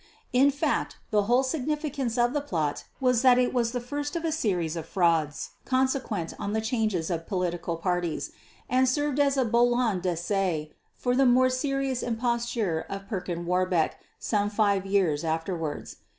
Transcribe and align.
In 0.33 0.49
fact 0.49 0.97
the 1.11 1.25
whole 1.29 1.43
significance 1.43 2.17
of 2.17 2.33
the 2.33 2.41
plot 2.41 2.85
was 2.99 3.21
that 3.21 3.37
it 3.37 3.53
was 3.53 3.71
the 3.71 3.79
first 3.79 4.15
of 4.15 4.25
a 4.25 4.31
series 4.31 4.75
of 4.75 4.87
frauds 4.87 5.51
consequent 5.63 6.33
on 6.39 6.53
the 6.53 6.59
changes 6.59 7.11
of 7.11 7.27
political 7.27 7.77
parties, 7.77 8.31
and 8.67 8.89
served 8.89 9.19
as 9.19 9.37
a 9.37 9.45
balon 9.45 10.01
d'essai 10.01 10.71
for 10.95 11.15
the 11.15 11.27
more 11.27 11.51
serious 11.51 12.01
imposture 12.01 12.83
of 12.89 13.07
Perkin 13.07 13.45
Warbeck 13.45 13.99
some 14.17 14.49
five 14.49 14.87
years 14.87 15.23
afterwards. 15.23 15.97